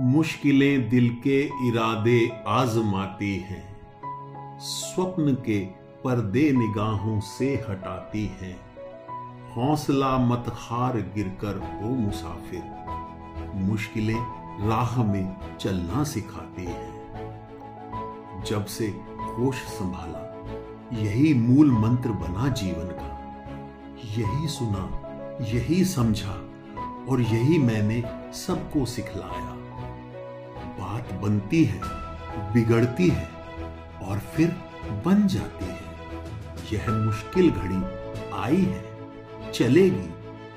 मुश्किलें 0.00 0.88
दिल 0.88 1.16
के 1.24 1.40
इरादे 1.40 2.44
आजमाती 2.46 3.36
हैं। 3.36 3.78
स्वप्न 4.60 5.34
के 5.34 5.64
पर्दे 6.04 6.52
निगाहों 6.52 7.20
से 7.20 7.64
हटाती 7.68 8.26
हैं। 8.26 8.60
हौसला 9.52 10.18
मत 10.18 10.44
हार 10.48 10.96
गिरकर 10.96 11.80
हो 11.82 11.88
मुसाफिर। 11.88 12.62
मुश्किलें 13.54 14.18
राह 14.68 15.02
में 15.02 15.36
चलना 15.60 16.04
सिखाती 16.04 16.64
हैं। 16.64 16.92
जब 18.46 18.66
से 18.66 18.86
होश 19.38 19.56
संभाला, 19.56 20.44
यही 21.02 21.34
मूल 21.34 21.72
मंत्र 21.72 22.10
बना 22.10 22.48
जीवन 22.48 22.86
का। 22.86 23.18
यही 24.04 24.48
सुना, 24.48 25.02
यही 25.40 25.84
समझा 25.84 26.50
और 27.08 27.20
यही 27.20 27.58
मैंने 27.58 28.02
सबको 28.32 28.84
सिखलाया। 28.84 29.61
बात 30.92 31.12
बनती 31.20 31.62
है, 31.64 31.80
बिगड़ती 32.54 33.08
है 33.08 33.28
और 34.02 34.18
फिर 34.34 34.48
बन 35.04 35.26
जाती 35.26 35.64
है। 35.64 35.80
यह 36.72 36.88
मुश्किल 36.96 37.50
घड़ी 37.50 37.82
आई 38.38 38.56
है, 38.56 38.82
चलेगी 39.52 40.08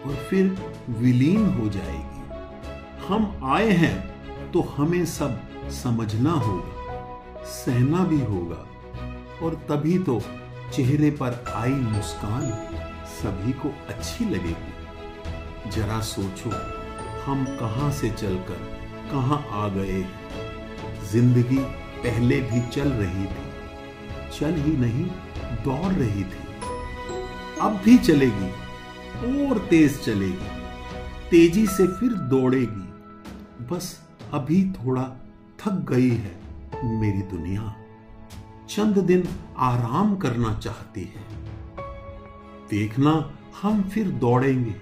और 0.06 0.16
फिर 0.30 0.58
विलीन 0.90 1.46
हो 1.52 1.70
जाएगी। 1.70 3.06
हम 3.08 3.46
आए 3.46 3.70
हैं 3.74 4.52
तो 4.52 4.62
हमें 4.78 5.06
सब 5.06 5.40
समझना 5.74 6.32
होगा, 6.32 7.44
सहना 7.46 8.04
भी 8.04 8.20
होगा 8.24 8.62
और 9.42 9.56
तभी 9.70 9.98
तो 10.00 10.20
चेहरे 10.74 11.12
पर 11.12 11.44
आई 11.56 11.74
मुस्कान 11.88 12.52
सभी 13.16 13.52
को 13.54 13.70
अच्छी 13.90 14.26
लगेगी। 14.26 15.72
जरा 15.72 16.00
सोचो, 16.04 16.50
हम 17.26 17.46
कहाँ 17.60 17.92
से 17.92 18.10
चलकर 18.12 18.74
कहाँ 19.12 19.46
आ 19.54 19.68
गए? 19.70 20.04
ज़िंदगी 21.12 21.58
पहले 22.04 22.40
भी 22.42 22.62
चल 22.70 22.90
रही 22.92 23.26
थी, 23.26 23.46
चल 24.30 24.54
ही 24.56 24.76
नहीं, 24.78 25.06
दौड़ 25.64 25.92
रही 25.94 26.24
थी। 26.24 26.44
अब 27.62 27.80
भी 27.86 27.98
चलेगी, 28.00 28.50
और 29.40 29.58
तेज 29.70 30.00
चलेगी, 30.04 30.50
तेज़ी 31.30 31.66
से 31.68 31.88
फिर 31.90 32.14
दौड़ेगी। 32.30 33.66
बस 33.66 33.88
अभी 34.34 34.64
थोड़ा 34.74 35.04
थक 35.60 35.86
गई 35.90 36.10
है 36.10 36.36
मेरी 37.02 37.22
दुनिया। 37.30 37.76
चंद 38.70 38.98
दिन 39.04 39.28
आराम 39.64 40.16
करना 40.16 40.54
चाहती 40.56 41.04
है। 41.06 41.24
देखना 42.70 43.14
हम 43.62 43.82
फिर 43.84 44.08
दौड़ेंगे, 44.20 44.76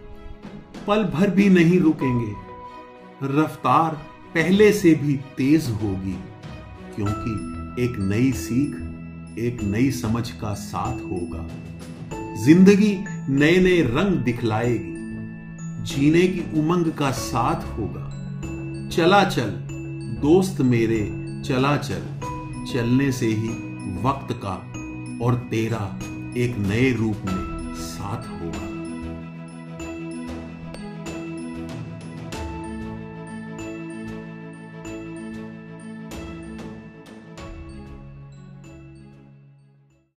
पल 0.87 1.03
भर 1.05 1.29
भी 1.29 1.49
नहीं 1.49 1.79
रुकेंगे। 1.79 2.33
रफ्तार 3.33 3.97
पहले 4.35 4.71
से 4.73 4.93
भी 4.95 5.15
तेज 5.37 5.69
होगी, 5.83 6.15
क्योंकि 6.95 7.83
एक 7.83 7.97
नई 7.99 8.31
सीख, 8.31 8.75
एक 9.39 9.61
नई 9.63 9.91
समझ 9.91 10.29
का 10.31 10.53
साथ 10.53 11.01
होगा। 11.01 11.47
ज़िंदगी 12.43 12.95
नए 13.29 13.57
नए 13.57 13.81
रंग 13.87 14.17
दिखलाएगी, 14.23 14.93
जीने 15.83 16.27
की 16.27 16.43
उमंग 16.59 16.91
का 16.91 17.11
साथ 17.11 17.67
होगा। 17.77 18.09
चला 18.89 19.23
चल, 19.23 19.51
दोस्त 20.21 20.61
मेरे, 20.63 21.01
चला 21.45 21.75
चल, 21.77 22.03
चलने 22.73 23.11
से 23.11 23.27
ही 23.27 23.49
वक्त 24.03 24.33
का 24.45 24.55
और 25.25 25.35
तेरा 25.51 25.85
एक 26.37 26.57
नए 26.59 26.91
रूप 26.91 27.25
में 27.25 27.73
साथ 27.75 28.27
होगा। 28.31 28.72